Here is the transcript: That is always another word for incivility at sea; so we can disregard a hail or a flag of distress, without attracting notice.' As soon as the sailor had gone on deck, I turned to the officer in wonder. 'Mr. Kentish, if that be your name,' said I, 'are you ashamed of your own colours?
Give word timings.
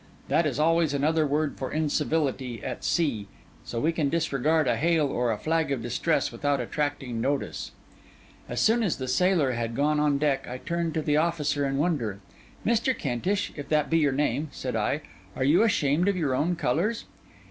That 0.29 0.47
is 0.47 0.57
always 0.57 0.95
another 0.95 1.27
word 1.27 1.59
for 1.59 1.71
incivility 1.71 2.63
at 2.63 2.83
sea; 2.83 3.27
so 3.63 3.79
we 3.79 3.91
can 3.91 4.09
disregard 4.09 4.65
a 4.67 4.75
hail 4.75 5.05
or 5.05 5.31
a 5.31 5.37
flag 5.37 5.71
of 5.71 5.83
distress, 5.83 6.31
without 6.31 6.59
attracting 6.59 7.21
notice.' 7.21 7.69
As 8.49 8.59
soon 8.59 8.81
as 8.81 8.97
the 8.97 9.07
sailor 9.07 9.51
had 9.51 9.75
gone 9.75 9.99
on 9.99 10.17
deck, 10.17 10.47
I 10.49 10.57
turned 10.57 10.95
to 10.95 11.03
the 11.03 11.17
officer 11.17 11.67
in 11.67 11.77
wonder. 11.77 12.19
'Mr. 12.65 12.97
Kentish, 12.97 13.53
if 13.55 13.69
that 13.69 13.91
be 13.91 13.99
your 13.99 14.11
name,' 14.11 14.47
said 14.51 14.75
I, 14.75 15.01
'are 15.35 15.43
you 15.43 15.61
ashamed 15.61 16.07
of 16.07 16.17
your 16.17 16.33
own 16.33 16.55
colours? 16.55 17.05